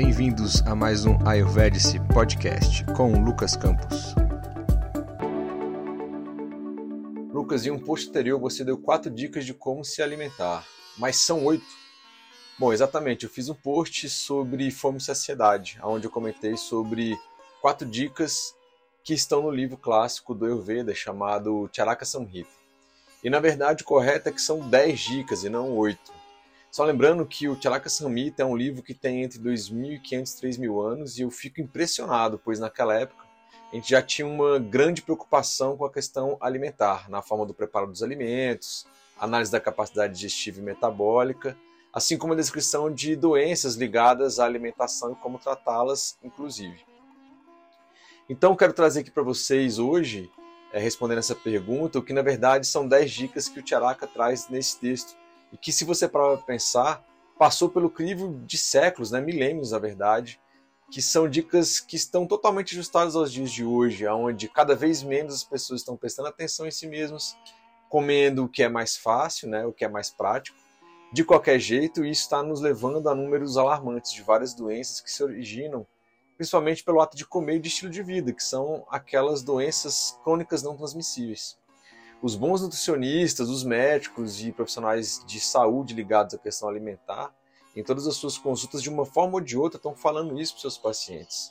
[0.00, 4.14] Bem-vindos a mais um Ayurvedic Podcast com Lucas Campos.
[7.32, 10.64] Lucas, em um post anterior você deu quatro dicas de como se alimentar,
[10.96, 11.66] mas são oito.
[12.56, 17.18] Bom, exatamente, eu fiz um post sobre fome e saciedade, onde eu comentei sobre
[17.60, 18.54] quatro dicas
[19.02, 22.52] que estão no livro clássico do Ayurveda chamado Charaka Samhita.
[23.24, 26.17] E na verdade o correto é que são dez dicas e não oito.
[26.78, 30.80] Só lembrando que o Charaka Samhita é um livro que tem entre 2.500 e 3.000
[30.80, 33.26] anos e eu fico impressionado, pois naquela época
[33.72, 37.88] a gente já tinha uma grande preocupação com a questão alimentar, na forma do preparo
[37.88, 38.86] dos alimentos,
[39.18, 41.58] análise da capacidade digestiva e metabólica,
[41.92, 46.86] assim como a descrição de doenças ligadas à alimentação e como tratá-las, inclusive.
[48.30, 50.30] Então, quero trazer aqui para vocês hoje,
[50.72, 54.48] é, respondendo essa pergunta, o que na verdade são 10 dicas que o Charaka traz
[54.48, 55.16] nesse texto
[55.52, 57.04] e que, se você parar para pensar,
[57.38, 60.40] passou pelo crivo de séculos, né, milênios, na verdade,
[60.90, 65.34] que são dicas que estão totalmente ajustadas aos dias de hoje, onde cada vez menos
[65.34, 67.36] as pessoas estão prestando atenção em si mesmas,
[67.88, 70.58] comendo o que é mais fácil, né, o que é mais prático,
[71.12, 75.22] de qualquer jeito, isso está nos levando a números alarmantes de várias doenças que se
[75.22, 75.86] originam
[76.36, 80.62] principalmente pelo ato de comer e de estilo de vida, que são aquelas doenças crônicas
[80.62, 81.58] não transmissíveis
[82.22, 87.32] os bons nutricionistas, os médicos e profissionais de saúde ligados à questão alimentar,
[87.76, 90.62] em todas as suas consultas, de uma forma ou de outra, estão falando isso para
[90.62, 91.50] seus pacientes.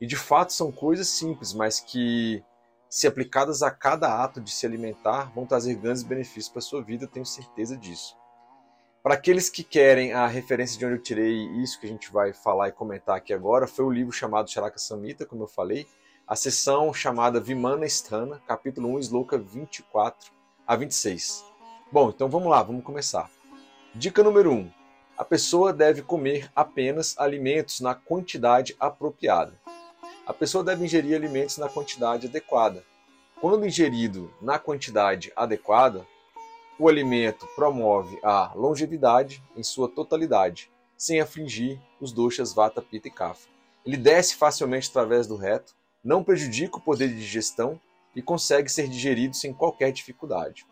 [0.00, 2.44] E de fato são coisas simples, mas que,
[2.90, 6.82] se aplicadas a cada ato de se alimentar, vão trazer grandes benefícios para a sua
[6.82, 8.16] vida, tenho certeza disso.
[9.02, 12.32] Para aqueles que querem a referência de onde eu tirei isso que a gente vai
[12.32, 15.86] falar e comentar aqui agora, foi o livro chamado Charaka Samhita, como eu falei,
[16.32, 20.32] a sessão chamada Vimana Sthana, capítulo 1, Sloka 24
[20.66, 21.44] a 26.
[21.92, 23.30] Bom, então vamos lá, vamos começar.
[23.94, 24.72] Dica número 1.
[25.18, 29.60] A pessoa deve comer apenas alimentos na quantidade apropriada.
[30.26, 32.82] A pessoa deve ingerir alimentos na quantidade adequada.
[33.38, 36.06] Quando ingerido na quantidade adequada,
[36.78, 43.10] o alimento promove a longevidade em sua totalidade, sem afligir os doshas Vata, Pitta e
[43.10, 43.50] Kapha.
[43.84, 45.74] Ele desce facilmente através do reto,
[46.04, 47.80] não prejudica o poder de digestão
[48.14, 50.66] e consegue ser digerido sem qualquer dificuldade.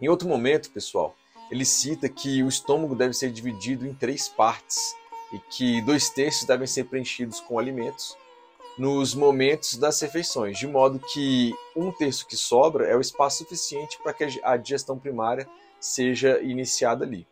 [0.00, 1.16] Em outro momento, pessoal,
[1.50, 4.94] ele cita que o estômago deve ser dividido em três partes
[5.32, 8.16] e que dois terços devem ser preenchidos com alimentos
[8.76, 13.98] nos momentos das refeições, de modo que um terço que sobra é o espaço suficiente
[14.02, 17.26] para que a digestão primária seja iniciada ali.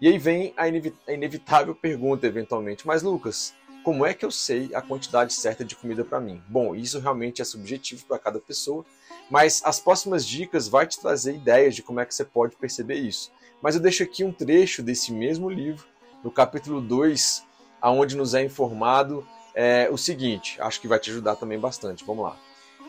[0.00, 0.68] E aí vem a
[1.12, 3.54] inevitável pergunta, eventualmente, mas Lucas,
[3.86, 6.42] como é que eu sei a quantidade certa de comida para mim?
[6.48, 8.84] Bom, isso realmente é subjetivo para cada pessoa,
[9.30, 12.96] mas as próximas dicas vai te trazer ideias de como é que você pode perceber
[12.96, 13.30] isso.
[13.62, 15.86] Mas eu deixo aqui um trecho desse mesmo livro,
[16.24, 17.44] no capítulo 2,
[17.80, 22.04] aonde nos é informado é, o seguinte, acho que vai te ajudar também bastante.
[22.04, 22.36] Vamos lá.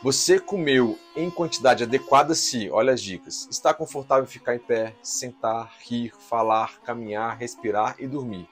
[0.02, 5.72] Você comeu em quantidade adequada se, olha as dicas, está confortável ficar em pé, sentar,
[5.80, 8.50] rir, falar, caminhar, respirar e dormir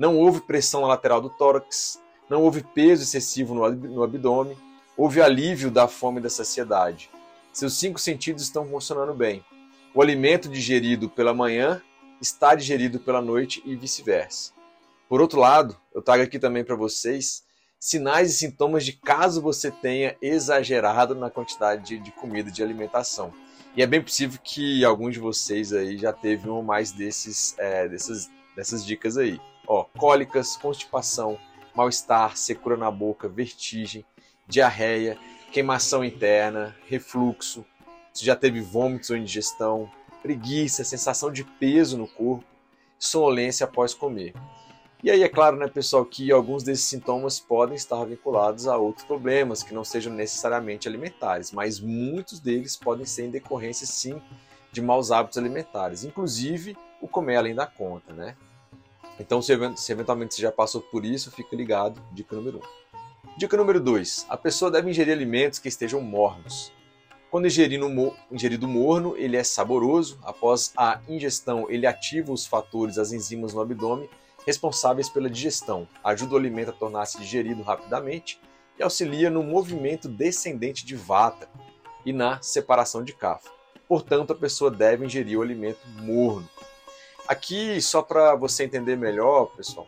[0.00, 4.56] não houve pressão na lateral do tórax, não houve peso excessivo no abdômen,
[4.96, 7.10] houve alívio da fome e da saciedade.
[7.52, 9.44] Seus cinco sentidos estão funcionando bem.
[9.94, 11.82] O alimento digerido pela manhã
[12.18, 14.52] está digerido pela noite e vice-versa.
[15.06, 17.42] Por outro lado, eu trago aqui também para vocês
[17.78, 23.34] sinais e sintomas de caso você tenha exagerado na quantidade de, de, comida, de alimentação.
[23.76, 27.54] E é bem possível que alguns de vocês aí já teve um ou mais desses,
[27.58, 29.38] é, dessas, dessas dicas aí.
[29.72, 31.38] Ó, cólicas, constipação,
[31.76, 34.04] mal-estar, secura na boca, vertigem,
[34.44, 35.16] diarreia,
[35.52, 37.64] queimação interna, refluxo,
[38.12, 39.88] se já teve vômitos ou indigestão,
[40.22, 42.44] preguiça, sensação de peso no corpo,
[42.98, 44.34] sonolência após comer.
[45.04, 49.06] E aí é claro, né, pessoal, que alguns desses sintomas podem estar vinculados a outros
[49.06, 54.20] problemas que não sejam necessariamente alimentares, mas muitos deles podem ser em decorrência sim
[54.72, 58.34] de maus hábitos alimentares, inclusive o comer além da conta, né?
[59.20, 62.02] Então, se, eventualmente você já passou por isso, fica ligado.
[62.10, 62.60] Dica número 1.
[62.60, 63.36] Um.
[63.36, 64.26] Dica número 2.
[64.30, 66.72] A pessoa deve ingerir alimentos que estejam mornos.
[67.30, 70.18] Quando ingerido, morno, ele é saboroso.
[70.22, 74.08] Após a ingestão, ele ativa os fatores, as enzimas no abdômen,
[74.46, 78.40] responsáveis pela digestão, ajuda o alimento a tornar-se digerido rapidamente
[78.78, 81.46] e auxilia no movimento descendente de vata
[82.06, 83.50] e na separação de kapha.
[83.86, 86.48] Portanto, a pessoa deve ingerir o alimento morno.
[87.30, 89.86] Aqui, só para você entender melhor, pessoal,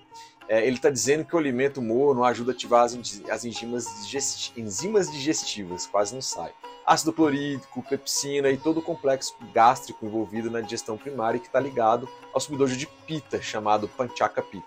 [0.48, 2.94] é, ele está dizendo que o alimento morno ajuda a ativar as,
[3.28, 6.52] as enzimas, digesti enzimas digestivas, quase não sai.
[6.86, 12.08] Ácido clorídrico, pepsina e todo o complexo gástrico envolvido na digestão primária que está ligado
[12.32, 14.64] ao subdojo de pita, chamado panchaka pita.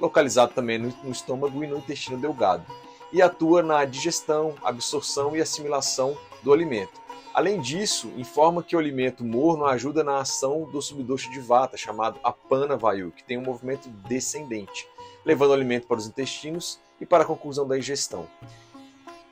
[0.00, 2.66] localizado também no, no estômago e no intestino delgado,
[3.12, 7.05] e atua na digestão, absorção e assimilação do alimento.
[7.36, 12.18] Além disso, informa que o alimento morno ajuda na ação do subducto de vata, chamado
[12.24, 14.88] apana vayu, que tem um movimento descendente,
[15.22, 18.26] levando o alimento para os intestinos e para a conclusão da ingestão.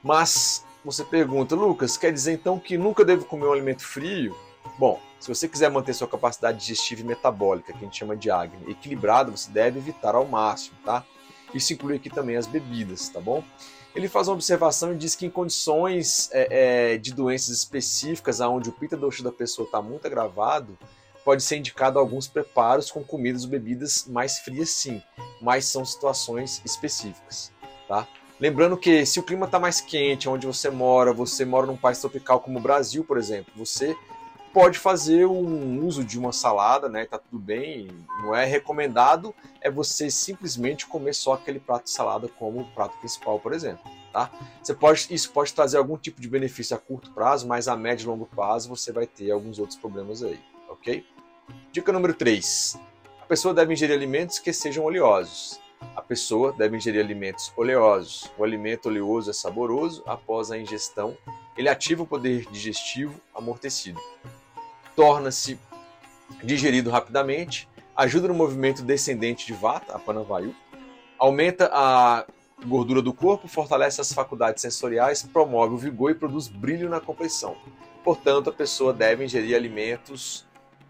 [0.03, 4.37] Mas você pergunta, Lucas, quer dizer então que nunca devo comer um alimento frio?
[4.79, 8.31] Bom, se você quiser manter sua capacidade digestiva e metabólica, que a gente chama de
[8.31, 11.03] Agni, equilibrada, você deve evitar ao máximo, tá?
[11.55, 13.43] Isso inclui aqui também as bebidas, tá bom?
[13.95, 18.69] Ele faz uma observação e diz que em condições é, é, de doenças específicas, onde
[18.69, 20.77] o pita doce da pessoa está muito agravado,
[21.25, 25.01] pode ser indicado alguns preparos com comidas ou bebidas mais frias, sim,
[25.41, 27.53] mas são situações específicas,
[27.89, 28.07] tá?
[28.41, 32.01] Lembrando que se o clima está mais quente, onde você mora, você mora num país
[32.01, 33.97] tropical como o Brasil, por exemplo, você
[34.55, 37.05] pode fazer um uso de uma salada, né?
[37.05, 37.89] Tá tudo bem,
[38.23, 43.41] não é recomendado é você simplesmente comer só aquele prato de salada como prato principal,
[43.41, 44.31] por exemplo, tá?
[44.63, 48.05] Você pode, isso pode trazer algum tipo de benefício a curto prazo, mas a médio
[48.05, 51.05] e longo prazo você vai ter alguns outros problemas aí, ok?
[51.73, 52.79] Dica número 3.
[53.21, 55.59] A pessoa deve ingerir alimentos que sejam oleosos.
[55.97, 58.31] A pessoa deve ingerir alimentos oleosos.
[58.39, 61.17] O alimento oleoso é saboroso após a ingestão.
[61.57, 64.01] Ele ativa o poder digestivo amortecido
[64.97, 65.59] torna-se
[66.43, 70.55] digerido rapidamente, ajuda no movimento descendente de Vata, a Panavayu,
[71.19, 72.27] aumenta a
[72.67, 77.57] gordura do corpo, fortalece as faculdades sensoriais, promove o vigor e produz brilho na complexão.
[78.03, 80.47] Portanto, a pessoa deve ingerir alimentos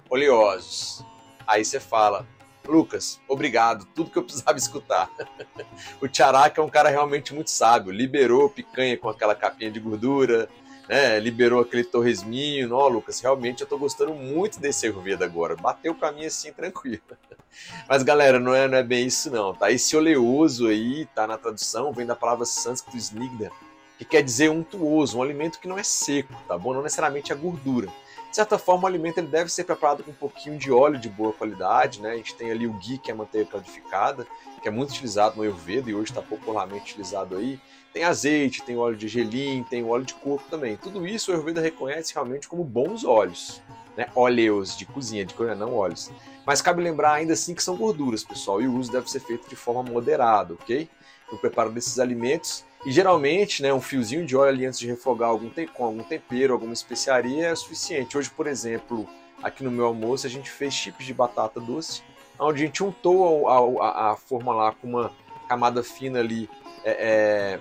[0.09, 1.05] oleosos.
[1.47, 2.27] Aí você fala,
[2.67, 5.11] Lucas, obrigado, tudo que eu precisava escutar.
[6.01, 10.49] o Tcharaka é um cara realmente muito sábio, liberou picanha com aquela capinha de gordura,
[10.89, 12.75] né, liberou aquele torresminho.
[12.75, 15.57] Ó, Lucas, realmente eu tô gostando muito desse Ayurveda agora.
[15.57, 17.03] Bateu pra mim assim, tranquilo.
[17.89, 19.71] Mas, galera, não é, não é bem isso não, tá?
[19.71, 23.51] Esse oleoso aí, tá na tradução, vem da palavra sânscrito snigda,
[23.99, 26.75] que quer dizer untuoso, um alimento que não é seco, tá bom?
[26.75, 27.89] Não necessariamente a gordura.
[28.35, 31.09] De certa forma, o alimento ele deve ser preparado com um pouquinho de óleo de
[31.09, 32.11] boa qualidade, né?
[32.11, 34.27] A gente tem ali o ghee, que é a manteiga clarificada,
[34.61, 37.61] que é muito utilizado no Ayurveda e hoje está popularmente utilizado aí.
[37.93, 40.77] Tem azeite, tem óleo de gelim, tem óleo de coco também.
[40.77, 43.63] Tudo isso o Ayurveda reconhece realmente como bons óleos,
[43.97, 44.09] né?
[44.17, 46.11] Óleos de cozinha, de cozinha, não óleos.
[46.45, 49.49] Mas cabe lembrar ainda assim que são gorduras, pessoal, e o uso deve ser feito
[49.49, 50.91] de forma moderada, ok?
[51.31, 55.31] O preparo desses alimentos e geralmente, né, um fiozinho de óleo ali antes de refogar
[55.31, 58.17] algum com algum tempero, alguma especiaria é suficiente.
[58.19, 59.09] Hoje, por exemplo,
[59.43, 62.03] aqui no meu almoço a gente fez chips de batata doce,
[62.39, 65.13] onde a gente untou a, a, a forma lá com uma
[65.49, 66.49] camada fina ali
[66.85, 67.61] é, é,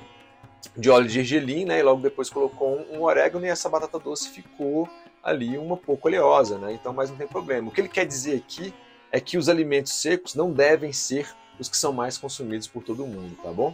[0.75, 3.99] de óleo de gergelim, né, e logo depois colocou um, um orégano e essa batata
[3.99, 4.89] doce ficou
[5.23, 6.73] ali uma pouco oleosa, né?
[6.73, 7.69] Então, mas não tem problema.
[7.69, 8.73] O que ele quer dizer aqui
[9.09, 13.05] é que os alimentos secos não devem ser os que são mais consumidos por todo
[13.05, 13.73] mundo, tá bom?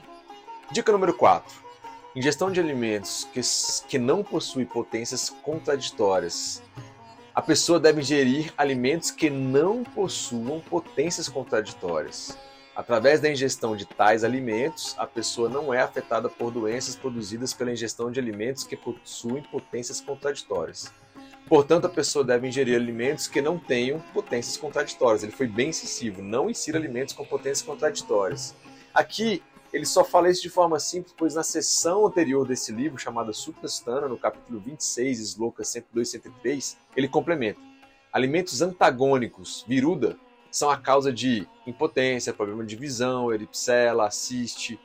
[0.72, 1.52] Dica número 4.
[2.16, 3.42] Ingestão de alimentos que,
[3.88, 6.62] que não possuem potências contraditórias.
[7.34, 12.38] A pessoa deve ingerir alimentos que não possuam potências contraditórias.
[12.76, 17.72] Através da ingestão de tais alimentos, a pessoa não é afetada por doenças produzidas pela
[17.72, 20.94] ingestão de alimentos que possuem potências contraditórias.
[21.48, 25.24] Portanto, a pessoa deve ingerir alimentos que não tenham potências contraditórias.
[25.24, 28.54] Ele foi bem incisivo, não insira alimentos com potências contraditórias.
[28.94, 33.32] Aqui ele só fala isso de forma simples, pois na seção anterior desse livro, chamada
[33.34, 37.60] Suprastana, no capítulo 26, Sloka 102 e 103, ele complementa.
[38.12, 40.18] Alimentos antagônicos, viruda,
[40.52, 44.80] são a causa de impotência, problema de visão, eripsela, ciste,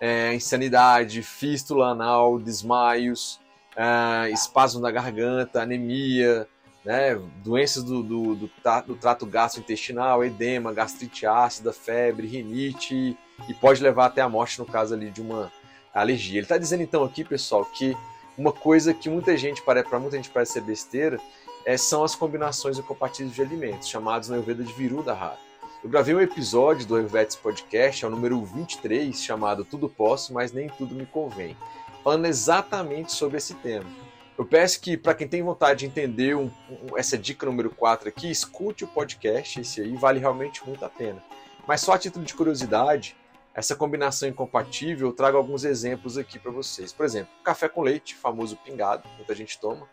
[0.00, 3.38] é, insanidade, fístula anal, desmaios,
[3.76, 6.48] é, espasmo da garganta, anemia,
[6.84, 8.50] né, doenças do, do, do,
[8.86, 13.16] do trato gastrointestinal, edema, gastrite ácida, febre, rinite,
[13.48, 15.52] e pode levar até a morte no caso ali de uma
[15.94, 16.38] alergia.
[16.38, 17.96] Ele está dizendo então aqui, pessoal, que
[18.36, 21.20] uma coisa que muita gente para muita gente parece ser besteira
[21.64, 25.38] é, são as combinações incompatíveis de alimentos, chamados na Ayurveda de Viruda Rara.
[25.82, 30.52] Eu gravei um episódio do Ayurvedics Podcast, é o número 23, chamado Tudo Posso, mas
[30.52, 31.56] Nem Tudo Me Convém,
[32.04, 33.90] falando exatamente sobre esse tema.
[34.38, 38.08] Eu peço que, para quem tem vontade de entender um, um, essa dica número 4
[38.08, 41.22] aqui, escute o podcast, esse aí vale realmente muito a pena.
[41.66, 43.16] Mas só a título de curiosidade,
[43.54, 46.92] essa combinação incompatível, eu trago alguns exemplos aqui para vocês.
[46.92, 49.86] Por exemplo, café com leite, famoso pingado, muita gente toma.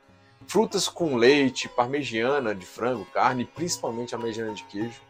[0.48, 5.02] Frutas com leite, parmegiana de frango, carne, principalmente a parmegiana de queijo,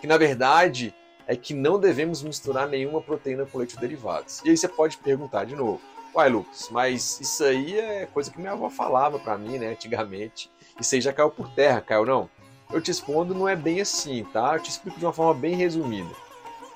[0.00, 0.94] que na verdade
[1.26, 4.42] é que não devemos misturar nenhuma proteína com leite derivados.
[4.44, 5.80] E aí você pode perguntar de novo,
[6.14, 10.50] uai Lucas, mas isso aí é coisa que minha avó falava para mim, né, antigamente.
[10.80, 12.30] Isso aí já caiu por terra, caiu não?
[12.72, 14.54] Eu te respondo, não é bem assim, tá?
[14.54, 16.27] Eu te explico de uma forma bem resumida.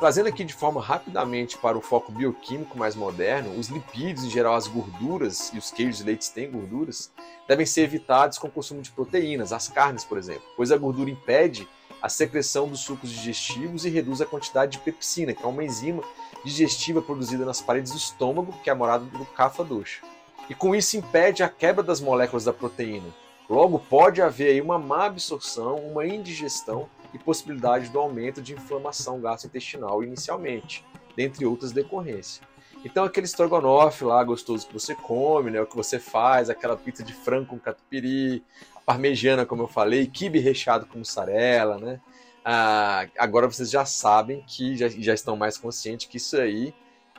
[0.02, 4.56] Trazendo aqui de forma rapidamente para o foco bioquímico mais moderno, os lipídios, em geral
[4.56, 7.12] as gorduras, e os queijos e leites têm gorduras,
[7.46, 11.08] devem ser evitados com o consumo de proteínas, as carnes, por exemplo, pois a gordura
[11.08, 11.68] impede
[12.02, 16.02] a secreção dos sucos digestivos e reduz a quantidade de pepsina, que é uma enzima
[16.44, 20.02] digestiva produzida nas paredes do estômago, que é a morada do kapha dosha.
[20.50, 23.06] E com isso impede a quebra das moléculas da proteína.
[23.48, 29.20] Logo, pode haver aí uma má absorção, uma indigestão e possibilidade do aumento de inflamação
[29.20, 30.84] gastrointestinal inicialmente,
[31.16, 32.40] dentre outras decorrências.
[32.84, 37.02] Então aquele estrogonofe lá gostoso que você come, né, o que você faz, aquela pizza
[37.04, 38.42] de frango com catupiry,
[38.84, 42.00] parmegiana, como eu falei, quibe recheado com mussarela, né?
[42.44, 46.74] Ah, agora vocês já sabem que já, já estão mais conscientes que isso aí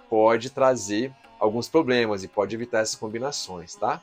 [0.09, 4.01] pode trazer alguns problemas e pode evitar essas combinações, tá?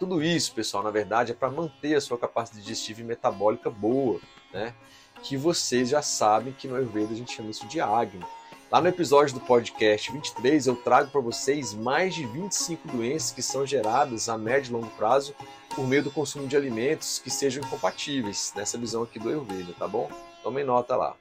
[0.00, 4.20] Tudo isso, pessoal, na verdade, é para manter a sua capacidade digestiva e metabólica boa,
[4.52, 4.74] né?
[5.22, 8.24] Que vocês já sabem que no Ayurveda a gente chama isso de Agni.
[8.70, 13.42] Lá no episódio do podcast 23 eu trago para vocês mais de 25 doenças que
[13.42, 15.34] são geradas a médio e longo prazo
[15.74, 19.86] por meio do consumo de alimentos que sejam incompatíveis nessa visão aqui do Ayurveda, tá
[19.86, 20.10] bom?
[20.42, 21.14] Tomem nota lá.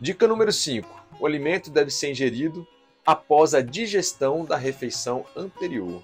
[0.00, 0.88] Dica número 5.
[1.20, 2.66] O alimento deve ser ingerido
[3.06, 6.02] após a digestão da refeição anterior.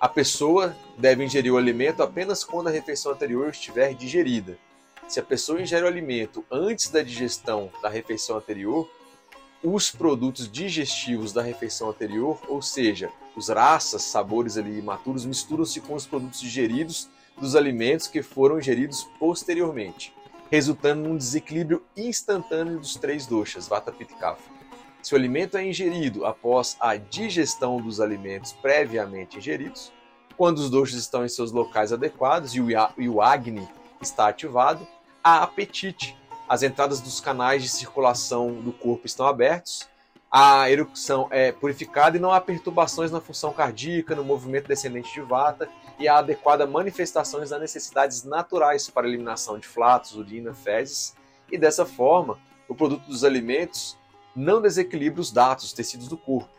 [0.00, 4.58] A pessoa deve ingerir o alimento apenas quando a refeição anterior estiver digerida.
[5.08, 8.90] Se a pessoa ingere o alimento antes da digestão da refeição anterior,
[9.62, 15.94] os produtos digestivos da refeição anterior, ou seja, os raças, sabores ali imaturos, misturam-se com
[15.94, 17.08] os produtos digeridos
[17.38, 20.12] dos alimentos que foram ingeridos posteriormente,
[20.50, 24.56] resultando num desequilíbrio instantâneo dos três doshas, Vata, Pitta e Kapha.
[25.02, 29.92] Se o alimento é ingerido após a digestão dos alimentos previamente ingeridos,
[30.36, 33.66] quando os doshas estão em seus locais adequados e o Agni
[34.02, 34.86] está ativado,
[35.26, 36.16] há apetite.
[36.48, 39.88] As entradas dos canais de circulação do corpo estão abertos,
[40.30, 45.20] a erucção é purificada e não há perturbações na função cardíaca, no movimento descendente de
[45.20, 45.68] vata
[45.98, 51.16] e há adequada manifestações das necessidades naturais para eliminação de flatos, urina, fezes,
[51.50, 53.98] e dessa forma, o produto dos alimentos
[54.34, 56.50] não desequilibra os dados, os tecidos do corpo,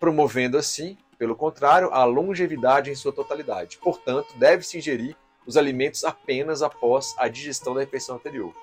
[0.00, 3.78] promovendo assim, pelo contrário, a longevidade em sua totalidade.
[3.78, 5.16] Portanto, deve-se ingerir
[5.48, 8.54] os alimentos apenas após a digestão da refeição anterior.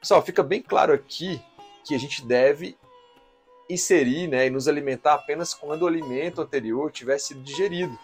[0.00, 1.38] Pessoal, fica bem claro aqui
[1.84, 2.74] que a gente deve
[3.68, 7.96] inserir né, e nos alimentar apenas quando o alimento anterior tiver sido digerido.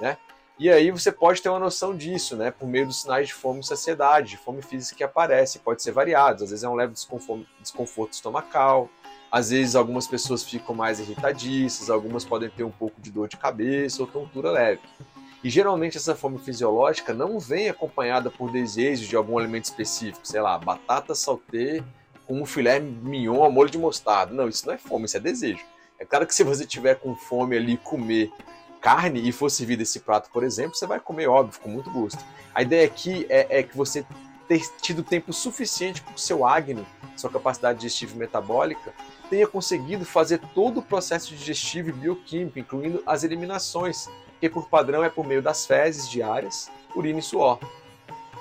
[0.00, 0.18] Né?
[0.58, 3.60] E aí você pode ter uma noção disso, né, por meio dos sinais de fome
[3.60, 6.92] e saciedade, de fome física que aparecem, pode ser variados, às vezes é um leve
[6.92, 8.90] desconforto estomacal,
[9.30, 13.36] às vezes algumas pessoas ficam mais irritadiças, algumas podem ter um pouco de dor de
[13.36, 14.82] cabeça ou tontura leve.
[15.44, 20.40] E geralmente essa fome fisiológica não vem acompanhada por desejos de algum alimento específico, sei
[20.40, 21.84] lá, batata saltê
[22.26, 24.32] com um filé mignon ao molho de mostarda.
[24.32, 25.62] Não, isso não é fome, isso é desejo.
[25.98, 28.32] É claro que se você tiver com fome ali comer
[28.80, 32.24] carne e for servido esse prato, por exemplo, você vai comer, óbvio, com muito gosto.
[32.54, 34.04] A ideia aqui é, é que você
[34.48, 36.86] ter tido tempo suficiente para o seu Agni,
[37.16, 38.94] sua capacidade digestiva e metabólica,
[39.28, 44.08] tenha conseguido fazer todo o processo digestivo e bioquímico, incluindo as eliminações,
[44.48, 47.58] por padrão é por meio das fezes diárias, urina e suor.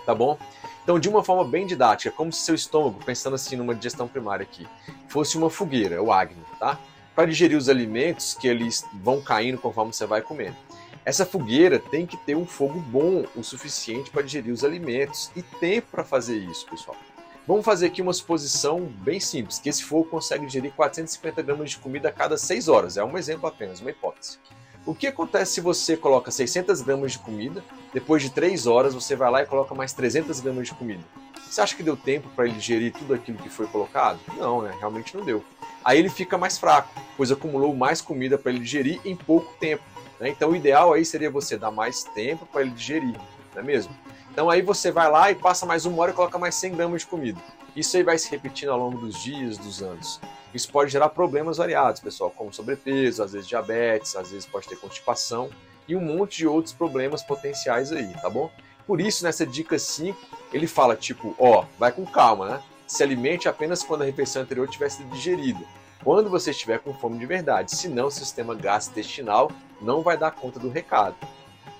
[0.05, 0.37] Tá bom?
[0.83, 4.43] Então, de uma forma bem didática, como se seu estômago, pensando assim numa digestão primária
[4.43, 4.67] aqui,
[5.07, 6.77] fosse uma fogueira, o Agni, tá?
[7.15, 10.57] Para digerir os alimentos que eles vão caindo conforme você vai comendo.
[11.05, 15.41] Essa fogueira tem que ter um fogo bom o suficiente para digerir os alimentos e
[15.41, 16.97] tempo para fazer isso, pessoal.
[17.45, 21.77] Vamos fazer aqui uma suposição bem simples, que esse fogo consegue digerir 450 gramas de
[21.77, 22.95] comida a cada 6 horas.
[22.95, 24.39] É um exemplo apenas, uma hipótese.
[24.85, 27.63] O que acontece se você coloca 600 gramas de comida,
[27.93, 31.01] depois de 3 horas você vai lá e coloca mais 300 gramas de comida?
[31.49, 34.19] Você acha que deu tempo para ele digerir tudo aquilo que foi colocado?
[34.37, 34.75] Não, né?
[34.77, 35.41] Realmente não deu.
[35.85, 39.83] Aí ele fica mais fraco, pois acumulou mais comida para ele digerir em pouco tempo.
[40.19, 40.29] Né?
[40.29, 43.15] Então o ideal aí seria você dar mais tempo para ele digerir,
[43.53, 43.95] não é mesmo?
[44.31, 47.01] Então aí você vai lá e passa mais uma hora e coloca mais 100 gramas
[47.03, 47.39] de comida.
[47.73, 50.19] Isso aí vai se repetindo ao longo dos dias, dos anos.
[50.53, 54.75] Isso pode gerar problemas variados, pessoal, como sobrepeso, às vezes diabetes, às vezes pode ter
[54.75, 55.49] constipação
[55.87, 58.51] e um monte de outros problemas potenciais aí, tá bom?
[58.85, 60.17] Por isso, nessa dica 5,
[60.51, 62.63] ele fala tipo, ó, vai com calma, né?
[62.85, 65.65] Se alimente apenas quando a refeição anterior tiver sido digerida.
[66.03, 69.49] Quando você estiver com fome de verdade, senão o sistema gastrointestinal
[69.81, 71.15] não vai dar conta do recado.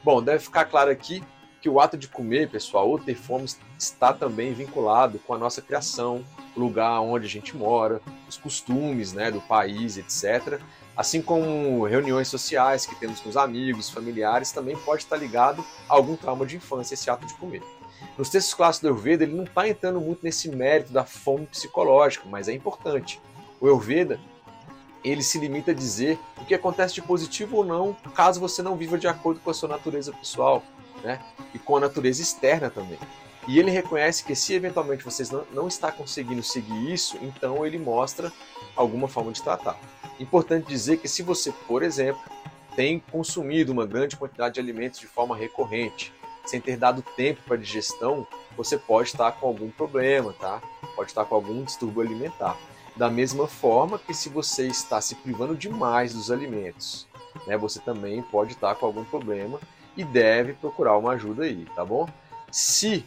[0.02, 1.22] Bom, deve ficar claro aqui
[1.64, 3.48] que o ato de comer, pessoal, ou ter fome
[3.80, 6.22] está também vinculado com a nossa criação,
[6.54, 10.60] o lugar onde a gente mora, os costumes né, do país, etc.
[10.96, 15.94] Assim como reuniões sociais que temos com os amigos, familiares, também pode estar ligado a
[15.94, 17.64] algum trauma de infância, esse ato de comer.
[18.18, 22.28] Nos textos clássicos do Ayurveda, ele não está entrando muito nesse mérito da fome psicológica,
[22.30, 23.22] mas é importante.
[23.62, 24.20] O Ayurveda,
[25.02, 28.76] ele se limita a dizer o que acontece de positivo ou não, caso você não
[28.76, 30.62] viva de acordo com a sua natureza pessoal,
[31.04, 31.20] né?
[31.54, 32.98] E com a natureza externa também.
[33.48, 37.78] E ele reconhece que se eventualmente vocês não, não está conseguindo seguir isso, então ele
[37.78, 38.32] mostra
[38.76, 39.78] alguma forma de tratar.
[40.20, 42.22] Importante dizer que se você, por exemplo,
[42.76, 46.14] tem consumido uma grande quantidade de alimentos de forma recorrente,
[46.46, 50.62] sem ter dado tempo para digestão, você pode estar com algum problema, tá?
[50.96, 52.58] Pode estar com algum distúrbio alimentar.
[52.96, 57.08] Da mesma forma que se você está se privando demais dos alimentos,
[57.48, 59.60] né, você também pode estar com algum problema
[59.96, 62.08] e deve procurar uma ajuda aí, tá bom?
[62.52, 63.06] Se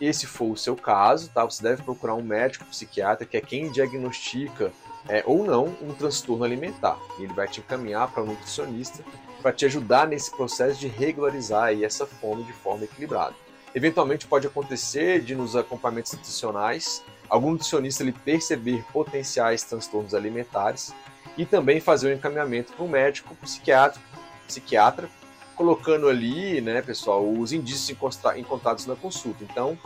[0.00, 1.44] esse for o seu caso, tá?
[1.44, 4.72] Você deve procurar um médico, um psiquiatra, que é quem diagnostica
[5.08, 6.98] é, ou não um transtorno alimentar.
[7.18, 9.02] Ele vai te encaminhar para um nutricionista
[9.42, 13.34] para te ajudar nesse processo de regularizar aí essa fome de forma equilibrada.
[13.74, 20.94] Eventualmente pode acontecer de nos acompanhamentos nutricionais algum nutricionista ele perceber potenciais transtornos alimentares
[21.36, 24.00] e também fazer o um encaminhamento para um médico psiquiatra,
[24.46, 25.08] psiquiatra,
[25.58, 27.90] colocando ali, né, pessoal, os indícios
[28.36, 29.44] encontrados na consulta.
[29.44, 29.76] Então,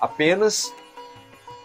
[0.00, 0.72] apenas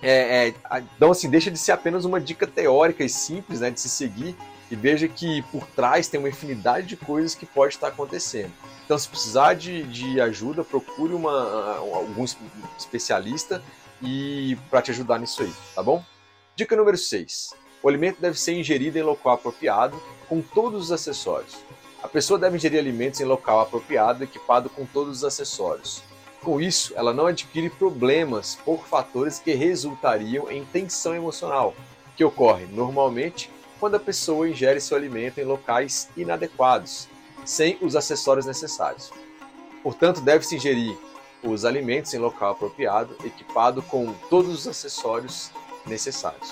[0.01, 3.79] é, é, então assim deixa de ser apenas uma dica teórica e simples, né, de
[3.79, 4.35] se seguir
[4.69, 8.51] e veja que por trás tem uma infinidade de coisas que pode estar acontecendo.
[8.83, 12.25] Então, se precisar de, de ajuda, procure uma, algum
[12.77, 13.63] especialista
[14.01, 16.03] e para te ajudar nisso aí, tá bom?
[16.55, 17.51] Dica número 6.
[17.81, 21.55] O alimento deve ser ingerido em local apropriado, com todos os acessórios.
[22.03, 26.03] A pessoa deve ingerir alimentos em local apropriado, equipado com todos os acessórios.
[26.43, 31.73] Com isso, ela não adquire problemas por fatores que resultariam em tensão emocional,
[32.17, 37.07] que ocorre normalmente quando a pessoa ingere seu alimento em locais inadequados,
[37.45, 39.09] sem os acessórios necessários.
[39.81, 40.97] Portanto, deve-se ingerir
[41.41, 45.51] os alimentos em local apropriado, equipado com todos os acessórios
[45.85, 46.51] necessários.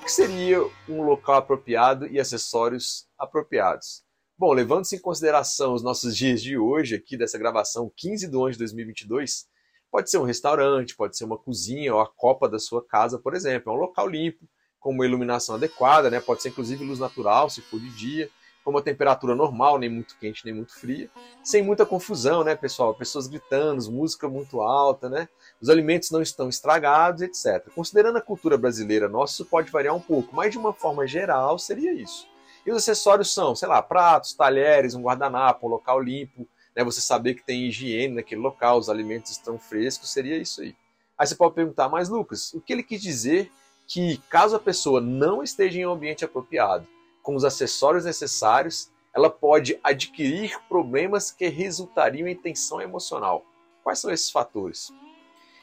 [0.00, 4.01] O que seria um local apropriado e acessórios apropriados?
[4.42, 8.52] Bom, levando-se em consideração os nossos dias de hoje, aqui dessa gravação 15 de 11
[8.54, 9.46] de 2022,
[9.88, 13.36] pode ser um restaurante, pode ser uma cozinha ou a copa da sua casa, por
[13.36, 13.72] exemplo.
[13.72, 14.44] É um local limpo,
[14.80, 16.18] com uma iluminação adequada, né?
[16.18, 18.28] pode ser inclusive luz natural, se for de dia
[18.64, 21.08] com uma temperatura normal, nem muito quente, nem muito fria,
[21.44, 22.94] sem muita confusão, né, pessoal?
[22.94, 25.28] Pessoas gritando, música muito alta, né?
[25.60, 27.72] Os alimentos não estão estragados, etc.
[27.76, 31.60] Considerando a cultura brasileira nossa, isso pode variar um pouco, mas de uma forma geral
[31.60, 32.31] seria isso.
[32.64, 36.84] E os acessórios são, sei lá, pratos, talheres, um guardanapo, um local limpo, né?
[36.84, 40.74] Você saber que tem higiene naquele local, os alimentos estão frescos, seria isso aí.
[41.18, 43.50] Aí você pode perguntar, mas Lucas, o que ele quis dizer
[43.86, 46.86] que caso a pessoa não esteja em um ambiente apropriado,
[47.22, 53.44] com os acessórios necessários, ela pode adquirir problemas que resultariam em tensão emocional.
[53.84, 54.90] Quais são esses fatores?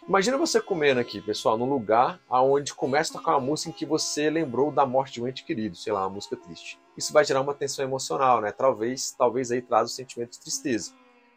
[0.10, 3.86] Imagina você comendo aqui, pessoal, num lugar onde começa a tocar uma música em que
[3.86, 6.80] você lembrou da morte de um ente querido, sei lá, uma música triste.
[6.98, 8.52] Isso vai gerar uma tensão emocional, né?
[8.52, 10.94] Talvez, talvez aí traz o sentimento de tristeza.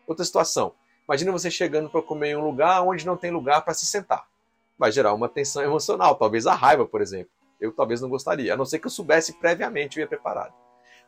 [0.07, 0.73] Outra situação.
[1.07, 4.27] Imagina você chegando para comer em um lugar onde não tem lugar para se sentar.
[4.79, 7.31] Vai gerar uma tensão emocional, talvez a raiva, por exemplo
[7.63, 10.53] eu talvez não gostaria, a não ser que eu soubesse previamente, eu ia preparado.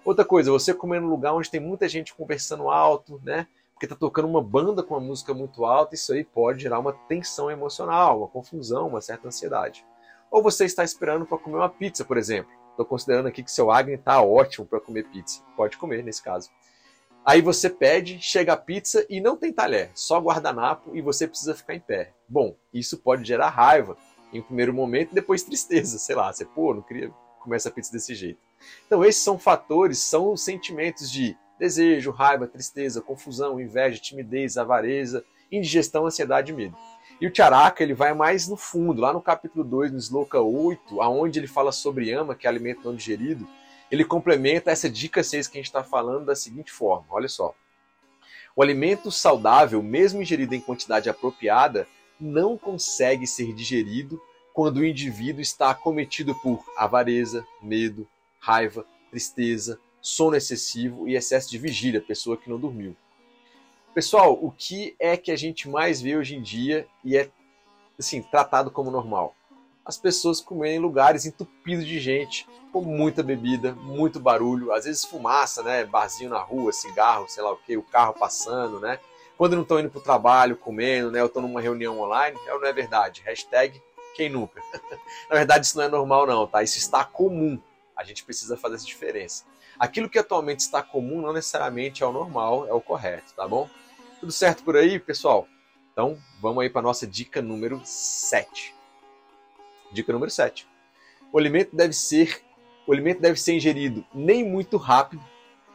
[0.05, 3.49] Outra coisa, você comer num lugar onde tem muita gente conversando alto, né?
[3.75, 6.93] Porque tá tocando uma banda com uma música muito alta, isso aí pode gerar uma
[6.93, 9.85] tensão emocional, uma confusão, uma certa ansiedade.
[10.31, 12.53] Ou você está esperando para comer uma pizza, por exemplo.
[12.71, 15.43] Estou considerando aqui que seu Agni está ótimo para comer pizza.
[15.57, 16.51] Pode comer nesse caso.
[17.25, 21.55] Aí você pede, chega a pizza e não tem talher, só guardanapo e você precisa
[21.55, 22.13] ficar em pé.
[22.29, 23.97] Bom, isso pode gerar raiva,
[24.31, 27.11] em um primeiro momento, depois tristeza, sei lá, você, pô, não queria
[27.41, 28.41] comer essa pizza desse jeito.
[28.87, 36.05] Então, esses são fatores, são sentimentos de desejo, raiva, tristeza, confusão, inveja, timidez, avareza, indigestão,
[36.05, 36.77] ansiedade e medo.
[37.19, 41.01] E o Charaka, ele vai mais no fundo, lá no capítulo 2, no Sloka 8,
[41.01, 43.49] aonde ele fala sobre ama, que é alimento não digerido,
[43.91, 47.55] ele complementa essa dica 6 que a gente está falando da seguinte forma, olha só.
[48.55, 51.89] O alimento saudável, mesmo ingerido em quantidade apropriada,
[52.21, 54.21] não consegue ser digerido
[54.53, 58.07] quando o indivíduo está acometido por avareza, medo,
[58.39, 62.95] raiva, tristeza, sono excessivo e excesso de vigília, pessoa que não dormiu.
[63.95, 67.31] Pessoal, o que é que a gente mais vê hoje em dia e é
[67.99, 69.35] assim, tratado como normal?
[69.83, 75.05] As pessoas comendo em lugares entupidos de gente, com muita bebida, muito barulho, às vezes
[75.05, 75.85] fumaça, né?
[75.85, 78.99] Barzinho na rua, cigarro, sei lá o que, o carro passando, né?
[79.37, 82.55] quando não estão indo para o trabalho, comendo, né, ou estão numa reunião online, é
[82.55, 83.23] ou não é verdade?
[83.25, 83.83] Hashtag
[84.15, 84.61] quem nunca.
[85.29, 86.63] Na verdade, isso não é normal, não, tá?
[86.63, 87.61] Isso está comum.
[87.97, 89.45] A gente precisa fazer essa diferença.
[89.79, 93.69] Aquilo que atualmente está comum não necessariamente é o normal, é o correto, tá bom?
[94.21, 95.49] Tudo certo por aí, pessoal?
[95.93, 98.75] Então, vamos aí para nossa dica número 7.
[99.93, 100.67] Dica número 7.
[101.33, 102.43] O alimento deve ser
[102.87, 105.23] o alimento deve ser ingerido nem muito rápido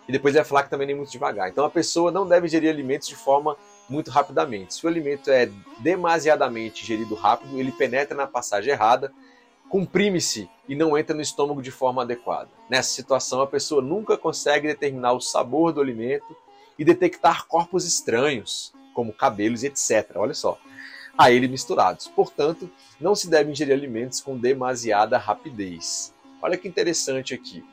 [0.08, 1.50] e depois vai falar que também nem muito devagar.
[1.50, 3.58] Então a pessoa não deve ingerir alimentos de forma
[3.90, 4.74] muito rapidamente.
[4.74, 9.12] Se o alimento é demasiadamente ingerido rápido, ele penetra na passagem errada,
[9.70, 12.50] comprime-se e não entra no estômago de forma adequada.
[12.70, 16.36] Nessa situação, a pessoa nunca consegue determinar o sabor do alimento
[16.78, 20.16] e detectar corpos estranhos, como cabelos etc.
[20.16, 20.60] Olha só,
[21.18, 22.08] a ele misturados.
[22.08, 26.14] Portanto, não se deve ingerir alimentos com demasiada rapidez.
[26.42, 27.64] Olha que interessante aqui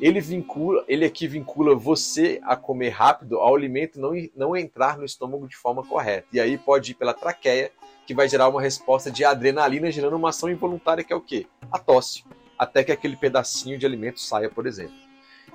[0.00, 5.04] ele vincula, ele aqui vincula você a comer rápido ao alimento não, não entrar no
[5.04, 6.26] estômago de forma correta.
[6.32, 7.72] E aí pode ir pela traqueia,
[8.06, 11.46] que vai gerar uma resposta de adrenalina, gerando uma ação involuntária que é o quê?
[11.70, 12.24] A tosse,
[12.58, 14.94] até que aquele pedacinho de alimento saia, por exemplo.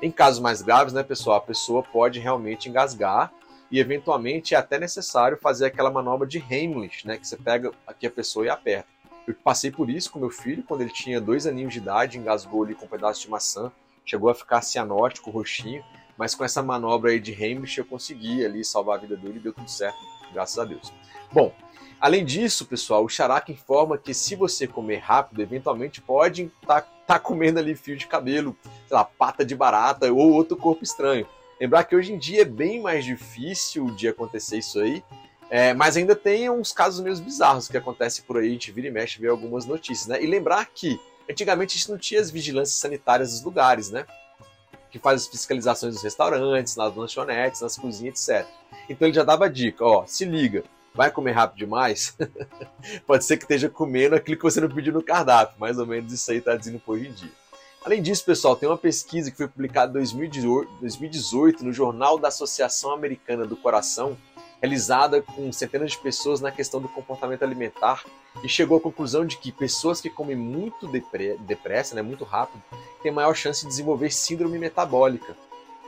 [0.01, 3.31] Em casos mais graves, né, pessoal, a pessoa pode realmente engasgar
[3.71, 8.05] e eventualmente é até necessário fazer aquela manobra de Heimlich, né, que você pega aqui
[8.05, 8.89] a pessoa e aperta.
[9.27, 12.63] Eu passei por isso com meu filho, quando ele tinha dois aninhos de idade, engasgou
[12.63, 13.71] ali com um pedaço de maçã
[14.05, 15.83] chegou a ficar cianótico, roxinho,
[16.17, 19.41] mas com essa manobra aí de Hamish eu consegui ali salvar a vida dele e
[19.41, 19.97] deu tudo certo,
[20.33, 20.91] graças a Deus.
[21.31, 21.53] Bom,
[22.01, 26.87] além disso, pessoal, o Charaka informa que se você comer rápido, eventualmente pode estar tá,
[27.05, 31.25] tá comendo ali fio de cabelo, sei lá, pata de barata ou outro corpo estranho.
[31.59, 35.03] Lembrar que hoje em dia é bem mais difícil de acontecer isso aí,
[35.49, 38.87] é, mas ainda tem uns casos meio bizarros que acontecem por aí, a gente vira
[38.87, 40.21] e mexe, vê algumas notícias, né?
[40.23, 40.99] E lembrar que
[41.31, 44.05] Antigamente a gente não tinha as vigilâncias sanitárias dos lugares, né?
[44.89, 48.45] Que faz as fiscalizações dos restaurantes, nas lanchonetes, nas cozinhas, etc.
[48.89, 52.17] Então ele já dava dica, ó, se liga, vai comer rápido demais?
[53.08, 56.12] Pode ser que esteja comendo aquilo que você não pediu no cardápio, mais ou menos
[56.12, 57.32] isso aí está dizendo por hoje em dia.
[57.84, 62.91] Além disso, pessoal, tem uma pesquisa que foi publicada em 2018 no Jornal da Associação
[62.91, 64.15] Americana do Coração,
[64.62, 68.04] realizada com centenas de pessoas na questão do comportamento alimentar
[68.43, 72.62] e chegou à conclusão de que pessoas que comem muito depressa, né, muito rápido,
[73.01, 75.36] têm maior chance de desenvolver síndrome metabólica.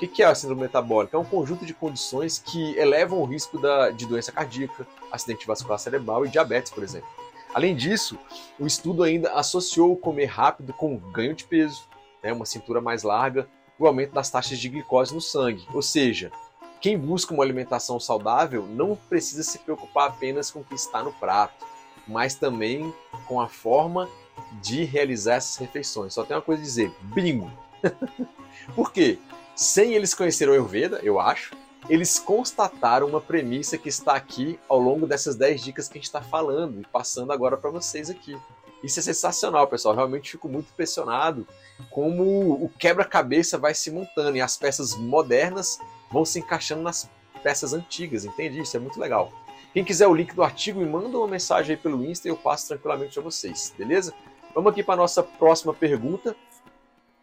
[0.04, 1.16] O que é a síndrome metabólica?
[1.16, 5.80] É um conjunto de condições que elevam o risco da, de doença cardíaca, acidente vascular
[5.80, 7.08] cerebral e diabetes, por exemplo.
[7.54, 8.18] Além disso,
[8.60, 11.88] o estudo ainda associou o comer rápido com ganho de peso,
[12.22, 13.48] né, uma cintura mais larga,
[13.80, 15.66] o aumento das taxas de glicose no sangue.
[15.74, 16.32] Ou seja,
[16.82, 21.14] quem busca uma alimentação saudável não precisa se preocupar apenas com o que está no
[21.14, 21.66] prato,
[22.06, 22.94] mas também
[23.26, 24.10] com a forma
[24.62, 26.14] de realizar essas refeições.
[26.14, 27.50] Só tem uma coisa a dizer: bingo!
[28.76, 29.20] Por quê?
[29.56, 31.56] Sem eles conhecerem o Ayurveda, eu acho,
[31.88, 36.06] eles constataram uma premissa que está aqui ao longo dessas 10 dicas que a gente
[36.06, 38.38] está falando e passando agora para vocês aqui.
[38.84, 39.96] Isso é sensacional, pessoal.
[39.96, 41.48] Realmente fico muito impressionado
[41.90, 45.80] como o quebra-cabeça vai se montando e as peças modernas
[46.12, 47.10] vão se encaixando nas
[47.42, 48.60] peças antigas, entende?
[48.60, 49.32] Isso é muito legal.
[49.74, 52.38] Quem quiser o link do artigo, me manda uma mensagem aí pelo Insta e eu
[52.38, 54.14] passo tranquilamente para vocês, beleza?
[54.54, 56.36] Vamos aqui para a nossa próxima pergunta,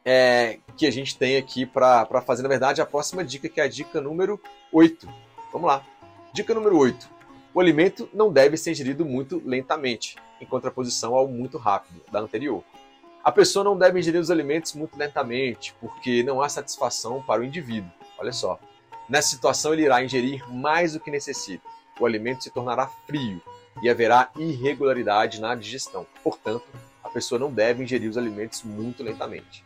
[0.05, 3.65] é, que a gente tem aqui para fazer, na verdade, a próxima dica, que é
[3.65, 4.41] a dica número
[4.73, 5.09] 8.
[5.53, 5.85] Vamos lá.
[6.33, 7.09] Dica número 8.
[7.53, 12.63] O alimento não deve ser ingerido muito lentamente, em contraposição ao muito rápido da anterior.
[13.23, 17.45] A pessoa não deve ingerir os alimentos muito lentamente, porque não há satisfação para o
[17.45, 17.91] indivíduo.
[18.19, 18.59] Olha só.
[19.09, 21.69] Nessa situação, ele irá ingerir mais do que necessita.
[21.99, 23.43] O alimento se tornará frio
[23.83, 26.07] e haverá irregularidade na digestão.
[26.23, 26.65] Portanto,
[27.03, 29.65] a pessoa não deve ingerir os alimentos muito lentamente.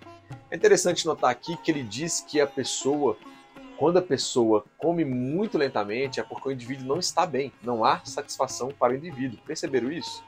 [0.50, 3.16] É interessante notar aqui que ele diz que a pessoa,
[3.76, 8.00] quando a pessoa come muito lentamente, é porque o indivíduo não está bem, não há
[8.04, 9.38] satisfação para o indivíduo.
[9.46, 10.22] Perceberam isso?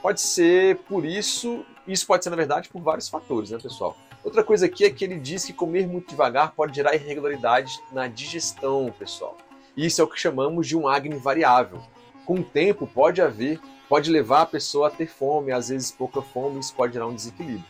[0.00, 3.96] Pode ser por isso, isso pode ser na verdade por vários fatores, né, pessoal?
[4.24, 8.06] Outra coisa aqui é que ele diz que comer muito devagar pode gerar irregularidade na
[8.06, 9.36] digestão, pessoal.
[9.76, 11.82] Isso é o que chamamos de um acne variável.
[12.24, 16.22] Com o tempo pode haver, pode levar a pessoa a ter fome, às vezes pouca
[16.22, 17.64] fome, isso pode gerar um desequilíbrio.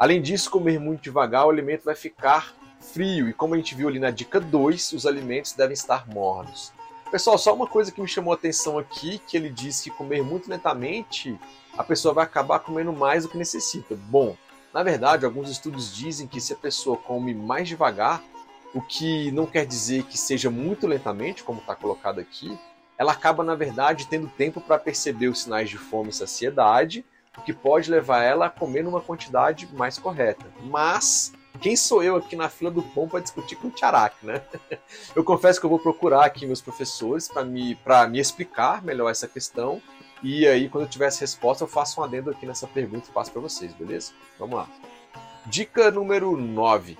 [0.00, 3.86] Além disso, comer muito devagar, o alimento vai ficar frio e como a gente viu
[3.86, 6.72] ali na dica 2, os alimentos devem estar mornos.
[7.10, 10.22] Pessoal, só uma coisa que me chamou a atenção aqui, que ele diz que comer
[10.22, 11.38] muito lentamente,
[11.76, 13.94] a pessoa vai acabar comendo mais do que necessita.
[13.94, 14.38] Bom,
[14.72, 18.22] na verdade, alguns estudos dizem que se a pessoa come mais devagar,
[18.72, 22.58] o que não quer dizer que seja muito lentamente, como está colocado aqui,
[22.96, 27.04] ela acaba, na verdade, tendo tempo para perceber os sinais de fome e saciedade,
[27.38, 30.46] o que pode levar ela a comer numa quantidade mais correta.
[30.62, 34.42] Mas quem sou eu aqui na fila do pão para discutir com o Tiarak, né?
[35.14, 37.76] Eu confesso que eu vou procurar aqui meus professores para me,
[38.08, 39.82] me explicar melhor essa questão
[40.22, 43.12] e aí, quando eu tiver essa resposta, eu faço um adendo aqui nessa pergunta e
[43.12, 44.12] passo para vocês, beleza?
[44.38, 44.68] Vamos lá.
[45.46, 46.98] Dica número 9.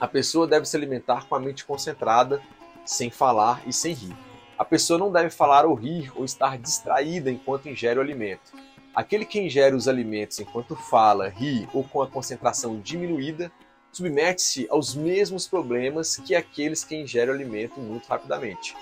[0.00, 2.42] A pessoa deve se alimentar com a mente concentrada,
[2.84, 4.16] sem falar e sem rir.
[4.58, 8.52] A pessoa não deve falar ou rir ou estar distraída enquanto ingere o alimento.
[8.94, 13.50] Aquele que ingere os alimentos enquanto fala, ri ou com a concentração diminuída
[13.92, 18.74] submete-se aos mesmos problemas que aqueles que ingerem o alimento muito rapidamente.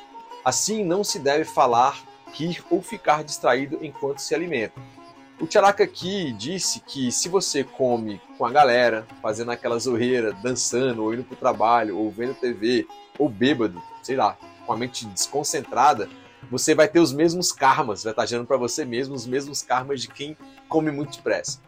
[0.44, 2.01] Assim, não se deve falar,
[2.33, 4.81] rir ou ficar distraído enquanto se alimenta.
[5.40, 11.03] O Tcharaka aqui disse que se você come com a galera, fazendo aquela zoeira, dançando,
[11.03, 12.87] ou indo para o trabalho, ou vendo TV,
[13.18, 16.09] ou bêbado, sei lá, com a mente desconcentrada,
[16.50, 20.00] você vai ter os mesmos karmas, vai estar gerando para você mesmo os mesmos karmas
[20.00, 20.37] de quem
[20.68, 21.61] come muito depressa.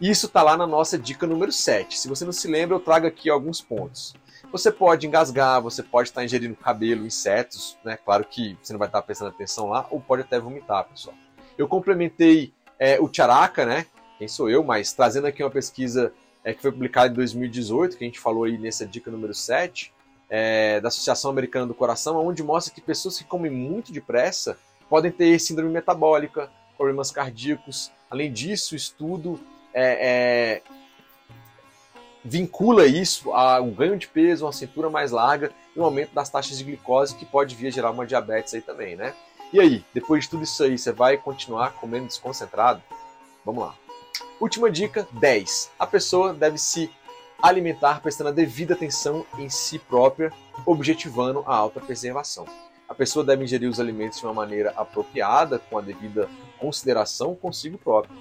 [0.00, 1.98] Isso está lá na nossa dica número 7.
[1.98, 4.14] Se você não se lembra, eu trago aqui alguns pontos.
[4.50, 7.98] Você pode engasgar, você pode estar ingerindo cabelo, insetos, né?
[8.02, 11.14] Claro que você não vai estar prestando atenção lá, ou pode até vomitar, pessoal.
[11.56, 13.86] Eu complementei é, o Tcharaka, né?
[14.18, 18.04] Quem sou eu, mas trazendo aqui uma pesquisa é, que foi publicada em 2018, que
[18.04, 19.92] a gente falou aí nessa dica número 7,
[20.30, 24.56] é, da Associação Americana do Coração, onde mostra que pessoas que comem muito depressa
[24.88, 27.90] podem ter síndrome metabólica, problemas cardíacos.
[28.08, 29.40] Além disso, o estudo
[29.74, 30.62] é, é,
[32.24, 36.30] vincula isso a um ganho de peso, uma cintura mais larga e um aumento das
[36.30, 39.14] taxas de glicose que pode vir a gerar uma diabetes aí também, né?
[39.52, 42.80] E aí, depois de tudo isso aí, você vai continuar comendo desconcentrado?
[43.44, 43.74] Vamos lá.
[44.40, 45.72] Última dica, 10.
[45.78, 46.90] A pessoa deve se
[47.42, 50.32] alimentar prestando a devida atenção em si própria,
[50.66, 52.46] objetivando a autopreservação.
[52.88, 57.78] A pessoa deve ingerir os alimentos de uma maneira apropriada, com a devida consideração consigo
[57.78, 58.16] próprio.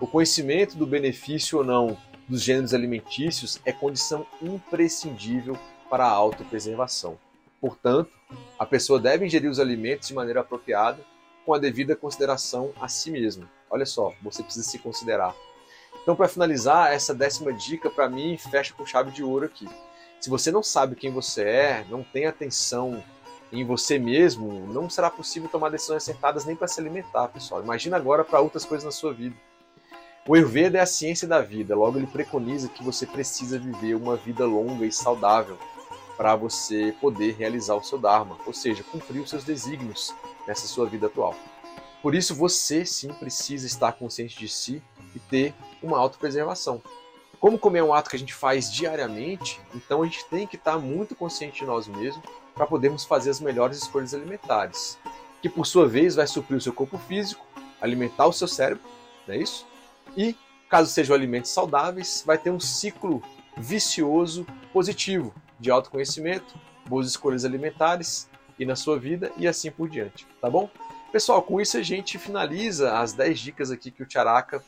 [0.00, 1.96] O conhecimento do benefício ou não
[2.28, 7.18] dos gêneros alimentícios é condição imprescindível para a autopreservação.
[7.60, 8.10] Portanto,
[8.58, 10.98] a pessoa deve ingerir os alimentos de maneira apropriada,
[11.44, 13.50] com a devida consideração a si mesma.
[13.68, 15.34] Olha só, você precisa se considerar.
[16.02, 19.68] Então, para finalizar, essa décima dica para mim fecha com chave de ouro aqui.
[20.20, 23.02] Se você não sabe quem você é, não tem atenção
[23.52, 27.62] em você mesmo, não será possível tomar decisões acertadas nem para se alimentar, pessoal.
[27.62, 29.34] Imagina agora para outras coisas na sua vida.
[30.28, 34.16] O Ayurveda é a ciência da vida, logo ele preconiza que você precisa viver uma
[34.16, 35.58] vida longa e saudável
[36.16, 40.14] para você poder realizar o seu Dharma, ou seja, cumprir os seus desígnios
[40.46, 41.34] nessa sua vida atual.
[42.02, 44.82] Por isso, você sim precisa estar consciente de si
[45.14, 46.82] e ter uma autopreservação.
[47.38, 50.56] Como comer é um ato que a gente faz diariamente, então a gente tem que
[50.56, 52.22] estar muito consciente de nós mesmos
[52.54, 54.98] para podermos fazer as melhores escolhas alimentares,
[55.40, 57.46] que por sua vez vai suprir o seu corpo físico,
[57.80, 58.84] alimentar o seu cérebro,
[59.26, 59.66] não é isso?
[60.14, 60.36] E,
[60.68, 63.22] caso sejam alimentos saudáveis, vai ter um ciclo
[63.56, 70.26] vicioso positivo de autoconhecimento, boas escolhas alimentares e na sua vida e assim por diante,
[70.42, 70.68] tá bom?
[71.12, 74.62] Pessoal, com isso a gente finaliza as 10 dicas aqui que o Tiaraca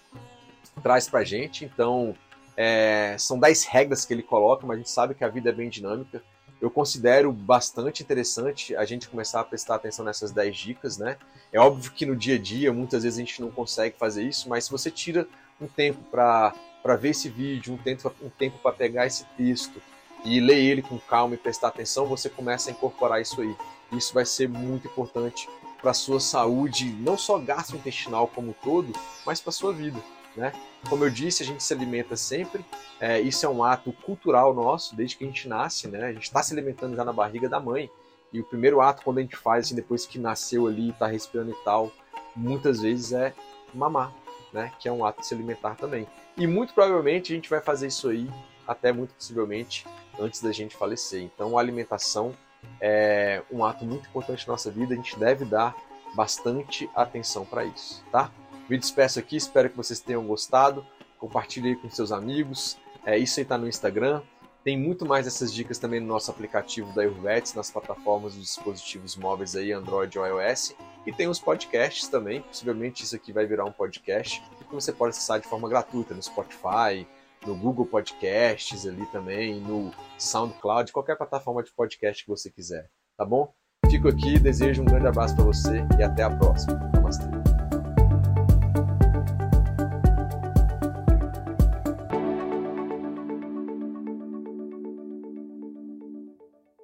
[0.82, 1.64] traz pra gente.
[1.64, 2.16] Então,
[2.56, 5.52] é, são 10 regras que ele coloca, mas a gente sabe que a vida é
[5.52, 6.20] bem dinâmica.
[6.60, 11.16] Eu considero bastante interessante a gente começar a prestar atenção nessas 10 dicas, né?
[11.52, 14.48] É óbvio que no dia a dia, muitas vezes a gente não consegue fazer isso,
[14.48, 15.26] mas se você tira
[15.60, 16.52] um tempo para
[16.98, 19.80] ver esse vídeo, um tempo, um tempo para pegar esse texto
[20.24, 23.56] e ler ele com calma e prestar atenção, você começa a incorporar isso aí.
[23.92, 25.48] Isso vai ser muito importante
[25.82, 28.92] para a sua saúde, não só gastrointestinal como um todo,
[29.26, 30.00] mas para a sua vida.
[30.36, 30.52] Né?
[30.88, 32.64] Como eu disse, a gente se alimenta sempre.
[32.98, 36.04] É, isso é um ato cultural nosso, desde que a gente nasce, né?
[36.04, 37.90] A gente está se alimentando já na barriga da mãe.
[38.32, 41.50] E o primeiro ato, quando a gente faz, assim, depois que nasceu ali, está respirando
[41.50, 41.92] e tal,
[42.34, 43.34] muitas vezes é
[43.74, 44.14] mamar,
[44.52, 44.72] né?
[44.78, 46.06] Que é um ato de se alimentar também.
[46.36, 48.30] E muito provavelmente a gente vai fazer isso aí,
[48.66, 49.86] até muito possivelmente,
[50.18, 51.22] antes da gente falecer.
[51.22, 52.34] Então a alimentação
[52.80, 55.74] é um ato muito importante na nossa vida, a gente deve dar
[56.14, 58.30] bastante atenção para isso, tá?
[58.68, 60.86] Me despeço aqui, espero que vocês tenham gostado.
[61.18, 62.76] Compartilhe aí com seus amigos.
[63.04, 64.22] É, isso aí tá no Instagram.
[64.64, 69.16] Tem muito mais dessas dicas também no nosso aplicativo da Ayurveds, nas plataformas dos dispositivos
[69.16, 70.74] móveis aí, Android ou iOS.
[71.04, 72.40] E tem os podcasts também.
[72.42, 76.22] Possivelmente isso aqui vai virar um podcast que você pode acessar de forma gratuita no
[76.22, 77.06] Spotify,
[77.46, 83.24] no Google Podcasts ali também, no SoundCloud, qualquer plataforma de podcast que você quiser, tá
[83.24, 83.52] bom?
[83.90, 86.78] Fico aqui, desejo um grande abraço para você e até a próxima.
[86.94, 87.41] Namastê.